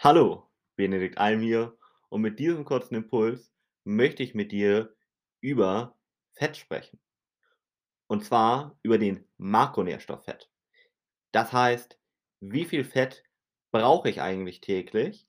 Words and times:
Hallo, 0.00 0.48
Benedikt 0.76 1.18
Alm 1.18 1.40
hier 1.40 1.76
und 2.08 2.20
mit 2.20 2.38
diesem 2.38 2.64
kurzen 2.64 2.94
Impuls 2.94 3.52
möchte 3.82 4.22
ich 4.22 4.32
mit 4.32 4.52
dir 4.52 4.94
über 5.40 5.98
Fett 6.34 6.56
sprechen. 6.56 7.00
Und 8.06 8.24
zwar 8.24 8.78
über 8.84 8.96
den 8.98 9.24
Makronährstoff 9.38 10.22
Fett. 10.22 10.52
Das 11.32 11.52
heißt, 11.52 11.98
wie 12.38 12.64
viel 12.64 12.84
Fett 12.84 13.24
brauche 13.72 14.08
ich 14.08 14.20
eigentlich 14.20 14.60
täglich 14.60 15.26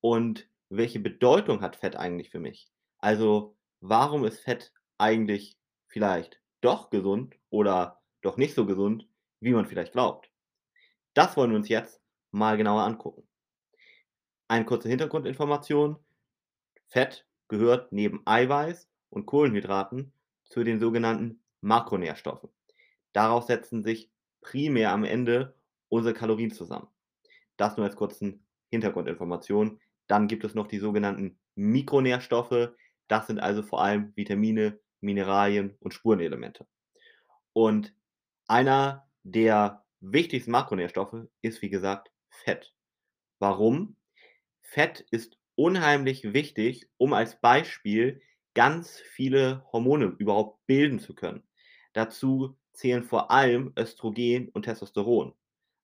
und 0.00 0.48
welche 0.70 0.98
Bedeutung 0.98 1.60
hat 1.60 1.76
Fett 1.76 1.94
eigentlich 1.94 2.30
für 2.30 2.40
mich? 2.40 2.72
Also, 2.96 3.54
warum 3.80 4.24
ist 4.24 4.40
Fett 4.40 4.72
eigentlich 4.96 5.58
vielleicht 5.88 6.40
doch 6.62 6.88
gesund 6.88 7.36
oder 7.50 8.00
doch 8.22 8.38
nicht 8.38 8.54
so 8.54 8.64
gesund, 8.64 9.06
wie 9.40 9.52
man 9.52 9.66
vielleicht 9.66 9.92
glaubt? 9.92 10.30
Das 11.12 11.36
wollen 11.36 11.50
wir 11.50 11.58
uns 11.58 11.68
jetzt 11.68 12.00
mal 12.30 12.56
genauer 12.56 12.84
angucken. 12.84 13.25
Eine 14.48 14.64
kurze 14.64 14.88
Hintergrundinformation. 14.88 15.96
Fett 16.86 17.26
gehört 17.48 17.92
neben 17.92 18.22
Eiweiß 18.24 18.88
und 19.10 19.26
Kohlenhydraten 19.26 20.12
zu 20.44 20.62
den 20.62 20.78
sogenannten 20.78 21.40
Makronährstoffen. 21.60 22.50
Daraus 23.12 23.48
setzen 23.48 23.82
sich 23.82 24.10
primär 24.40 24.92
am 24.92 25.04
Ende 25.04 25.54
unsere 25.88 26.14
Kalorien 26.14 26.50
zusammen. 26.50 26.88
Das 27.56 27.76
nur 27.76 27.86
als 27.86 27.96
kurzen 27.96 28.46
Hintergrundinformation. 28.70 29.80
Dann 30.06 30.28
gibt 30.28 30.44
es 30.44 30.54
noch 30.54 30.68
die 30.68 30.78
sogenannten 30.78 31.38
Mikronährstoffe. 31.56 32.70
Das 33.08 33.26
sind 33.26 33.40
also 33.40 33.62
vor 33.62 33.82
allem 33.82 34.12
Vitamine, 34.14 34.78
Mineralien 35.00 35.76
und 35.80 35.94
Spurenelemente. 35.94 36.66
Und 37.52 37.94
einer 38.46 39.08
der 39.24 39.84
wichtigsten 40.00 40.52
Makronährstoffe 40.52 41.26
ist, 41.42 41.62
wie 41.62 41.70
gesagt, 41.70 42.12
Fett. 42.28 42.74
Warum? 43.38 43.96
Fett 44.68 45.06
ist 45.10 45.38
unheimlich 45.54 46.32
wichtig, 46.34 46.88
um 46.98 47.12
als 47.12 47.40
Beispiel 47.40 48.20
ganz 48.54 48.98
viele 48.98 49.64
Hormone 49.72 50.16
überhaupt 50.18 50.66
bilden 50.66 50.98
zu 50.98 51.14
können. 51.14 51.42
Dazu 51.92 52.58
zählen 52.72 53.04
vor 53.04 53.30
allem 53.30 53.72
Östrogen 53.78 54.48
und 54.48 54.64
Testosteron. 54.64 55.34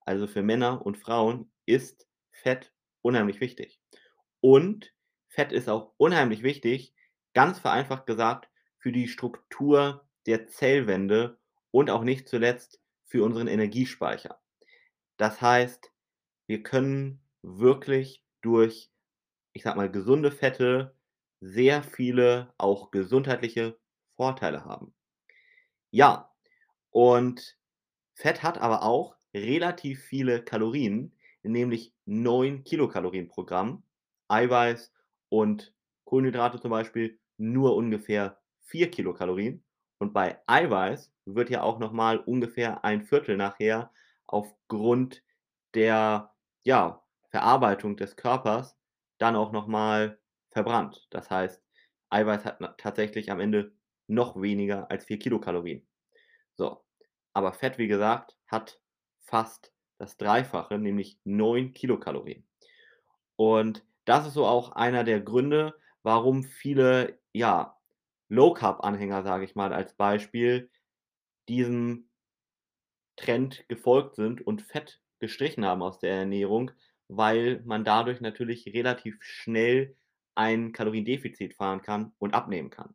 Also 0.01 0.27
für 0.27 0.43
Männer 0.43 0.85
und 0.85 0.99
Frauen 0.99 1.51
ist 1.65 2.09
Fett 2.33 2.73
unheimlich 3.03 3.41
wichtig. 3.41 3.81
Und 4.41 4.93
Fett 5.29 5.53
ist 5.53 5.69
auch 5.69 5.95
unheimlich 5.97 6.43
wichtig, 6.43 6.93
ganz 7.35 7.61
vereinfacht 7.61 8.05
gesagt, 8.07 8.51
für 8.79 8.91
die 8.91 9.07
Struktur 9.07 10.07
der 10.27 10.49
Zellwände 10.49 11.39
und 11.71 11.89
auch 11.89 12.03
nicht 12.03 12.29
zuletzt 12.29 12.81
für 13.07 13.23
unseren 13.23 13.47
Energiespeicher. 13.47 14.41
Das 15.17 15.41
heißt, 15.41 15.93
wir 16.47 16.63
können 16.63 17.23
wirklich 17.43 18.22
durch, 18.43 18.91
ich 19.53 19.63
sag 19.63 19.77
mal, 19.77 19.91
gesunde 19.91 20.31
Fette 20.31 20.95
sehr 21.41 21.83
viele 21.83 22.53
auch 22.59 22.91
gesundheitliche 22.91 23.79
Vorteile 24.17 24.65
haben. 24.65 24.95
Ja, 25.91 26.31
und 26.91 27.59
Fett 28.15 28.43
hat 28.43 28.59
aber 28.59 28.83
auch 28.83 29.17
relativ 29.35 30.03
viele 30.03 30.43
Kalorien, 30.45 31.17
nämlich 31.43 31.95
9 32.07 32.65
Kilokalorien 32.65 33.29
pro 33.29 33.45
Gramm. 33.45 33.85
Eiweiß 34.29 34.93
und 35.29 35.75
Kohlenhydrate 36.05 36.61
zum 36.61 36.71
Beispiel 36.71 37.19
nur 37.37 37.77
ungefähr 37.77 38.41
4 38.63 38.91
Kilokalorien. 38.91 39.65
Und 39.99 40.13
bei 40.13 40.39
Eiweiß 40.47 41.13
wird 41.27 41.51
ja 41.51 41.63
auch 41.63 41.79
noch 41.79 41.93
mal 41.93 42.19
ungefähr 42.19 42.85
ein 42.85 43.03
Viertel 43.03 43.37
nachher 43.37 43.93
aufgrund 44.27 45.23
der, 45.75 46.35
ja, 46.65 47.02
Verarbeitung 47.33 47.97
des 47.97 48.15
Körpers 48.15 48.79
dann 49.19 49.37
auch 49.37 49.53
noch 49.53 49.67
mal 49.67 50.21
verbrannt. 50.51 51.09
Das 51.11 51.31
heißt, 51.31 51.63
Eiweiß 52.11 52.45
hat 52.45 52.79
tatsächlich 52.79 53.33
am 53.33 53.41
Ende 53.41 53.73
noch 54.07 54.41
weniger 54.41 54.91
als 54.91 55.07
4 55.07 55.19
Kilokalorien. 55.19 55.89
So, 56.57 56.85
aber 57.33 57.55
Fett, 57.55 57.79
wie 57.79 57.89
gesagt, 57.89 58.37
hat 58.47 58.81
fast 59.23 59.73
das 59.99 60.19
Dreifache, 60.19 60.79
nämlich 60.79 61.19
9 61.25 61.73
Kilokalorien. 61.73 62.47
Und 63.37 63.85
das 64.05 64.27
ist 64.27 64.35
so 64.35 64.47
auch 64.47 64.73
einer 64.73 65.03
der 65.03 65.21
Gründe, 65.21 65.75
warum 66.03 66.43
viele, 66.45 67.19
ja, 67.33 67.79
Low-Carb-Anhänger, 68.29 69.23
sage 69.23 69.45
ich 69.45 69.55
mal 69.55 69.73
als 69.73 69.95
Beispiel, 69.95 70.71
diesem 71.49 72.11
Trend 73.17 73.67
gefolgt 73.69 74.17
sind 74.17 74.47
und 74.47 74.61
Fett 74.61 75.01
gestrichen 75.19 75.65
haben 75.65 75.83
aus 75.83 75.99
der 75.99 76.11
Ernährung, 76.11 76.73
weil 77.17 77.63
man 77.65 77.85
dadurch 77.85 78.21
natürlich 78.21 78.67
relativ 78.75 79.23
schnell 79.23 79.97
ein 80.35 80.73
Kaloriendefizit 80.73 81.55
fahren 81.55 81.83
kann 81.83 82.13
und 82.19 82.35
abnehmen 82.35 82.71
kann. 82.71 82.95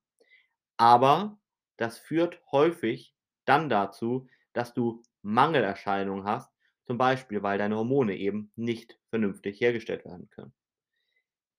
Aber 0.77 1.39
das 1.77 1.99
führt 1.99 2.41
häufig 2.51 3.15
dann 3.45 3.69
dazu, 3.69 4.27
dass 4.53 4.73
du 4.73 5.03
Mangelerscheinungen 5.21 6.25
hast, 6.25 6.51
zum 6.85 6.97
Beispiel, 6.97 7.43
weil 7.43 7.57
deine 7.59 7.75
Hormone 7.77 8.15
eben 8.15 8.51
nicht 8.55 8.99
vernünftig 9.09 9.61
hergestellt 9.61 10.05
werden 10.05 10.29
können. 10.29 10.53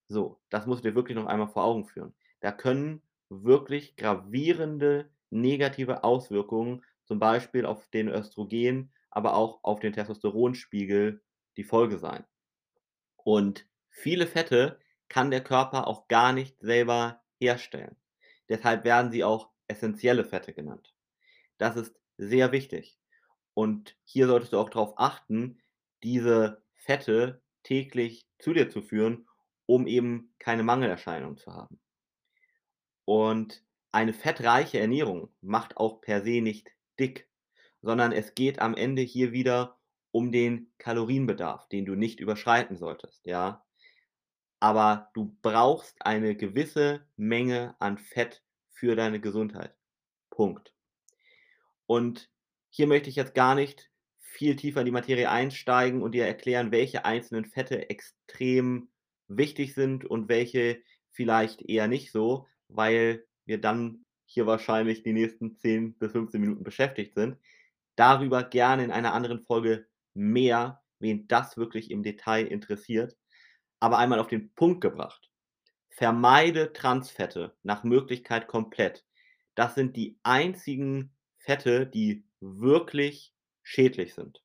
So, 0.09 0.41
das 0.51 0.67
musst 0.67 0.85
du 0.85 0.91
dir 0.91 0.95
wirklich 0.95 1.17
noch 1.17 1.27
einmal 1.27 1.49
vor 1.49 1.65
Augen 1.65 1.87
führen. 1.87 2.15
Da 2.41 2.53
können 2.53 3.03
wirklich 3.29 3.97
gravierende 3.97 5.11
negative 5.31 6.05
Auswirkungen, 6.05 6.85
zum 7.05 7.19
Beispiel 7.19 7.67
auf 7.67 7.89
den 7.89 8.09
Östrogen, 8.09 8.93
aber 9.11 9.35
auch 9.35 9.61
auf 9.65 9.81
den 9.81 9.93
Testosteronspiegel 9.93 11.23
die 11.57 11.65
Folge 11.65 11.99
sein. 11.99 12.25
Und 13.25 13.67
viele 13.91 14.27
Fette 14.27 14.81
kann 15.09 15.31
der 15.31 15.43
Körper 15.43 15.87
auch 15.87 16.09
gar 16.09 16.33
nicht 16.33 16.59
selber 16.61 17.23
herstellen. 17.41 17.97
Deshalb 18.49 18.85
werden 18.85 19.11
sie 19.11 19.25
auch 19.25 19.51
essentielle 19.69 20.25
Fette 20.25 20.53
genannt. 20.53 20.95
Das 21.59 21.77
ist 21.77 21.95
sehr 22.17 22.53
wichtig. 22.53 22.99
Und 23.55 23.97
hier 24.05 24.27
solltest 24.27 24.53
du 24.53 24.59
auch 24.59 24.71
darauf 24.71 24.95
achten, 24.99 25.61
diese 26.03 26.63
Fette 26.77 27.43
täglich 27.63 28.27
zu 28.39 28.53
dir 28.53 28.71
zu 28.71 28.83
führen, 28.83 29.29
um 29.67 29.87
eben 29.87 30.33
keine 30.39 30.63
Mangelerscheinungen 30.63 31.37
zu 31.37 31.53
haben. 31.53 31.81
Und 33.05 33.65
eine 33.93 34.13
fettreiche 34.13 34.79
Ernährung 34.79 35.31
macht 35.41 35.77
auch 35.77 36.01
per 36.01 36.23
se 36.23 36.41
nicht 36.41 36.71
dick, 36.99 37.29
sondern 37.83 38.13
es 38.13 38.35
geht 38.35 38.61
am 38.61 38.75
Ende 38.75 39.03
hier 39.03 39.33
wieder 39.33 39.78
um 40.11 40.33
den 40.33 40.73
Kalorienbedarf, 40.79 41.69
den 41.69 41.85
du 41.85 41.95
nicht 41.95 42.21
überschreiten 42.21 42.77
solltest, 42.77 43.25
ja? 43.27 43.65
Aber 44.61 45.11
du 45.15 45.37
brauchst 45.43 45.97
eine 46.01 46.35
gewisse 46.35 47.07
Menge 47.17 47.77
an 47.79 47.99
Fett 47.99 48.43
für 48.71 48.97
deine 48.97 49.21
Gesundheit. 49.21 49.75
Punkt. 50.31 50.75
Und 51.87 52.31
hier 52.71 52.87
möchte 52.87 53.09
ich 53.09 53.17
jetzt 53.17 53.35
gar 53.35 53.55
nicht 53.55 53.91
viel 54.19 54.57
tiefer 54.57 54.81
in 54.81 54.87
die 54.87 54.93
Materie 54.93 55.31
einsteigen 55.31 56.03
und 56.03 56.13
dir 56.13 56.27
erklären, 56.27 56.71
welche 56.71 57.05
einzelnen 57.05 57.45
Fette 57.45 57.89
extrem 57.89 58.89
wichtig 59.27 59.75
sind 59.75 60.05
und 60.05 60.29
welche 60.29 60.83
vielleicht 61.11 61.63
eher 61.63 61.89
nicht 61.89 62.13
so, 62.13 62.47
weil 62.69 63.25
wir 63.47 63.61
dann 63.61 64.05
hier 64.27 64.47
wahrscheinlich 64.47 65.03
die 65.03 65.13
nächsten 65.13 65.57
10 65.57 65.95
bis 65.95 66.13
15 66.13 66.41
Minuten 66.41 66.63
beschäftigt 66.63 67.15
sind. 67.15 67.39
Darüber 67.97 68.45
gerne 68.45 68.85
in 68.85 68.91
einer 68.91 69.15
anderen 69.15 69.41
Folge 69.41 69.87
mehr, 70.15 70.83
wen 70.99 71.29
das 71.29 71.57
wirklich 71.57 71.91
im 71.91 72.03
Detail 72.03 72.47
interessiert. 72.47 73.17
Aber 73.81 73.99
einmal 73.99 74.19
auf 74.19 74.29
den 74.29 74.53
Punkt 74.55 74.81
gebracht. 74.81 75.31
Vermeide 75.91 76.73
Transfette 76.73 77.57
nach 77.63 77.85
Möglichkeit 77.85 78.47
komplett. 78.47 79.05
Das 79.55 79.75
sind 79.75 79.97
die 79.97 80.19
einzigen 80.23 81.13
Fette, 81.39 81.87
die 81.87 82.25
wirklich 82.41 83.35
schädlich 83.63 84.15
sind. 84.15 84.43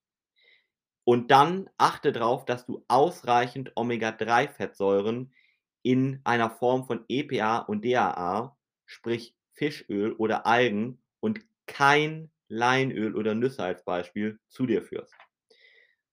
Und 1.04 1.32
dann 1.32 1.70
achte 1.78 2.12
darauf, 2.12 2.46
dass 2.46 2.66
du 2.66 2.84
ausreichend 2.88 3.72
Omega-3-Fettsäuren 3.76 5.34
in 5.82 6.22
einer 6.24 6.50
Form 6.50 6.86
von 6.86 7.04
EPA 7.10 7.60
und 7.60 7.84
DHA, 7.84 8.58
sprich 8.86 9.36
Fischöl 9.52 10.14
oder 10.14 10.46
Algen 10.46 11.02
und 11.20 11.42
kein 11.68 12.32
Leinöl 12.48 13.16
oder 13.16 13.36
Nüsse 13.36 13.64
als 13.64 13.84
Beispiel 13.84 14.40
zu 14.48 14.66
dir 14.66 14.82
führst. 14.82 15.14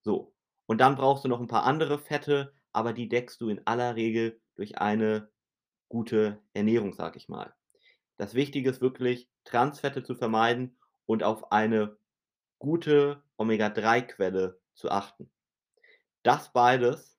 So, 0.03 0.35
und 0.67 0.79
dann 0.79 0.97
brauchst 0.97 1.25
du 1.25 1.29
noch 1.29 1.41
ein 1.41 1.49
paar 1.49 1.65
andere 1.65 1.99
Fette, 1.99 2.55
aber 2.73 2.93
die 2.93 3.09
deckst 3.09 3.41
du 3.41 3.49
in 3.49 3.67
aller 3.67 3.97
Regel 3.97 4.41
durch 4.55 4.79
eine 4.79 5.31
gute 5.89 6.41
Ernährung, 6.55 6.93
sage 6.93 7.19
ich 7.19 7.29
mal. 7.29 7.55
Das 8.17 8.35
Wichtige 8.35 8.71
ist 8.71 8.81
wirklich, 8.81 9.29
Transfette 9.45 10.03
zu 10.03 10.15
vermeiden 10.15 10.79
und 11.07 11.23
auf 11.23 11.51
eine 11.53 11.97
gute 12.59 13.23
Omega-3-Quelle 13.37 14.61
zu 14.75 14.91
achten. 14.91 15.31
Das 16.23 16.53
beides 16.53 17.19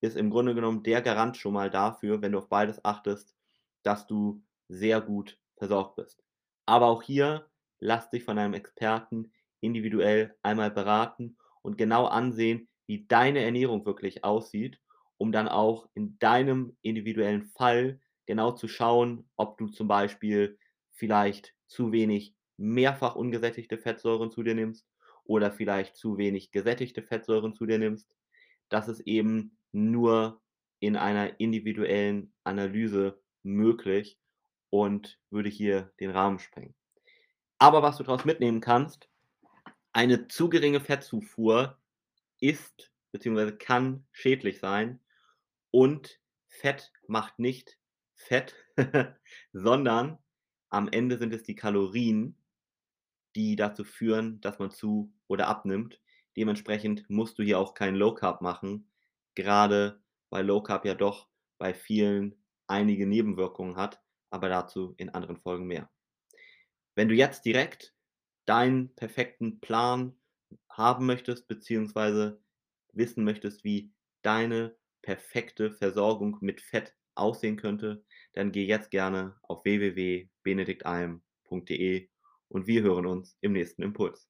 ist 0.00 0.16
im 0.16 0.30
Grunde 0.30 0.54
genommen 0.54 0.82
der 0.82 1.00
Garant 1.00 1.36
schon 1.36 1.52
mal 1.52 1.70
dafür, 1.70 2.20
wenn 2.22 2.32
du 2.32 2.38
auf 2.38 2.48
beides 2.48 2.84
achtest, 2.84 3.34
dass 3.82 4.06
du 4.06 4.42
sehr 4.68 5.00
gut 5.00 5.38
versorgt 5.56 5.96
bist. 5.96 6.22
Aber 6.66 6.86
auch 6.86 7.02
hier 7.02 7.48
lass 7.78 8.10
dich 8.10 8.24
von 8.24 8.38
einem 8.38 8.54
Experten 8.54 9.32
individuell 9.60 10.36
einmal 10.42 10.70
beraten 10.70 11.36
und 11.62 11.78
genau 11.78 12.06
ansehen, 12.06 12.68
wie 12.86 13.06
deine 13.06 13.40
Ernährung 13.40 13.86
wirklich 13.86 14.24
aussieht 14.24 14.80
um 15.20 15.32
dann 15.32 15.48
auch 15.48 15.86
in 15.92 16.18
deinem 16.18 16.78
individuellen 16.80 17.44
Fall 17.44 18.00
genau 18.24 18.52
zu 18.52 18.68
schauen, 18.68 19.28
ob 19.36 19.58
du 19.58 19.68
zum 19.68 19.86
Beispiel 19.86 20.58
vielleicht 20.92 21.54
zu 21.66 21.92
wenig 21.92 22.34
mehrfach 22.56 23.16
ungesättigte 23.16 23.76
Fettsäuren 23.76 24.30
zu 24.30 24.42
dir 24.42 24.54
nimmst 24.54 24.88
oder 25.24 25.52
vielleicht 25.52 25.94
zu 25.96 26.16
wenig 26.16 26.52
gesättigte 26.52 27.02
Fettsäuren 27.02 27.52
zu 27.52 27.66
dir 27.66 27.78
nimmst. 27.78 28.10
Das 28.70 28.88
ist 28.88 29.00
eben 29.00 29.58
nur 29.72 30.40
in 30.78 30.96
einer 30.96 31.38
individuellen 31.38 32.32
Analyse 32.42 33.20
möglich 33.42 34.18
und 34.70 35.20
würde 35.28 35.50
hier 35.50 35.92
den 36.00 36.12
Rahmen 36.12 36.38
sprengen. 36.38 36.74
Aber 37.58 37.82
was 37.82 37.98
du 37.98 38.04
daraus 38.04 38.24
mitnehmen 38.24 38.62
kannst, 38.62 39.10
eine 39.92 40.28
zu 40.28 40.48
geringe 40.48 40.80
Fettzufuhr 40.80 41.78
ist 42.40 42.90
beziehungsweise 43.12 43.56
kann 43.56 44.06
schädlich 44.12 44.58
sein 44.58 45.00
und 45.70 46.20
Fett 46.48 46.92
macht 47.06 47.38
nicht 47.38 47.78
Fett, 48.14 48.54
sondern 49.52 50.18
am 50.68 50.88
Ende 50.88 51.18
sind 51.18 51.32
es 51.34 51.42
die 51.42 51.54
Kalorien, 51.54 52.36
die 53.34 53.56
dazu 53.56 53.84
führen, 53.84 54.40
dass 54.40 54.58
man 54.58 54.70
zu 54.70 55.12
oder 55.26 55.48
abnimmt. 55.48 56.00
Dementsprechend 56.36 57.08
musst 57.08 57.38
du 57.38 57.42
hier 57.42 57.58
auch 57.58 57.74
kein 57.74 57.96
Low 57.96 58.14
Carb 58.14 58.40
machen, 58.40 58.88
gerade 59.34 60.00
weil 60.30 60.46
Low 60.46 60.62
Carb 60.62 60.84
ja 60.84 60.94
doch 60.94 61.28
bei 61.58 61.74
vielen 61.74 62.36
einige 62.66 63.06
Nebenwirkungen 63.06 63.76
hat, 63.76 64.00
aber 64.30 64.48
dazu 64.48 64.94
in 64.96 65.10
anderen 65.10 65.36
Folgen 65.36 65.66
mehr. 65.66 65.90
Wenn 66.94 67.08
du 67.08 67.14
jetzt 67.14 67.44
direkt 67.44 67.94
deinen 68.50 68.94
perfekten 68.96 69.60
Plan 69.60 70.16
haben 70.68 71.06
möchtest, 71.06 71.46
beziehungsweise 71.46 72.42
wissen 72.92 73.22
möchtest, 73.22 73.62
wie 73.62 73.92
deine 74.22 74.76
perfekte 75.02 75.70
Versorgung 75.70 76.38
mit 76.40 76.60
Fett 76.60 76.96
aussehen 77.14 77.56
könnte, 77.56 78.04
dann 78.32 78.50
geh 78.50 78.66
jetzt 78.66 78.90
gerne 78.90 79.38
auf 79.42 79.64
www.benediktalm.de 79.64 82.08
und 82.48 82.66
wir 82.66 82.82
hören 82.82 83.06
uns 83.06 83.36
im 83.40 83.52
nächsten 83.52 83.82
Impuls. 83.82 84.29